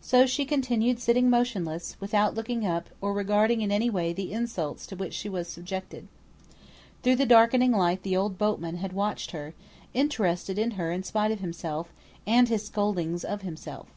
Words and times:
So 0.00 0.24
she 0.24 0.46
continued 0.46 1.00
sitting 1.00 1.28
motionless, 1.28 1.94
without 2.00 2.34
looking 2.34 2.64
up, 2.66 2.88
or 3.02 3.12
regarding 3.12 3.60
in 3.60 3.70
any 3.70 3.90
way 3.90 4.14
the 4.14 4.32
insults 4.32 4.86
to 4.86 4.96
which 4.96 5.12
she 5.12 5.28
was 5.28 5.48
subjected. 5.48 6.08
Through 7.02 7.16
the 7.16 7.26
darkening 7.26 7.72
light 7.72 8.02
the 8.02 8.16
old 8.16 8.38
boatman 8.38 8.78
had 8.78 8.94
watched 8.94 9.32
her: 9.32 9.52
interested 9.92 10.58
in 10.58 10.70
her 10.80 10.90
in 10.90 11.02
spite 11.02 11.30
of 11.30 11.40
himself, 11.40 11.92
and 12.26 12.48
his 12.48 12.64
scoldings 12.64 13.22
of 13.22 13.42
himself. 13.42 13.88